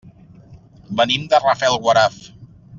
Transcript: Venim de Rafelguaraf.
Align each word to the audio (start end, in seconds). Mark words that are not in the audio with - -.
Venim 1.01 1.29
de 1.35 1.43
Rafelguaraf. 1.45 2.21